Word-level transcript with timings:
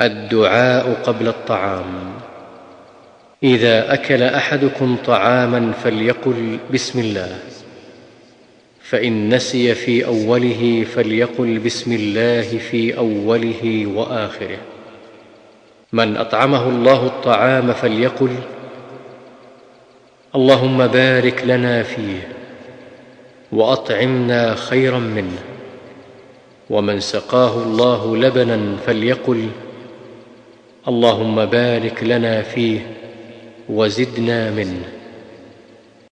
الدعاء 0.00 0.92
قبل 1.04 1.28
الطعام. 1.28 2.12
إذا 3.42 3.94
أكل 3.94 4.22
أحدكم 4.22 4.96
طعاما 5.06 5.72
فليقل 5.72 6.58
بسم 6.72 6.98
الله. 6.98 7.38
فإن 8.82 9.34
نسي 9.34 9.74
في 9.74 10.06
أوله 10.06 10.86
فليقل 10.94 11.58
بسم 11.58 11.92
الله 11.92 12.58
في 12.58 12.96
أوله 12.96 13.86
وآخره. 13.94 14.58
من 15.92 16.16
أطعمه 16.16 16.68
الله 16.68 17.06
الطعام 17.06 17.72
فليقل 17.72 18.34
اللهم 20.34 20.86
بارك 20.86 21.42
لنا 21.46 21.82
فيه 21.82 22.28
وأطعمنا 23.52 24.54
خيرا 24.54 24.98
منه. 24.98 25.38
ومن 26.70 27.00
سقاه 27.00 27.62
الله 27.62 28.16
لبنا 28.16 28.76
فليقل 28.86 29.48
اللهم 30.88 31.46
بارك 31.46 32.04
لنا 32.04 32.42
فيه 32.42 32.80
وزدنا 33.68 34.50
منه. 34.50 34.99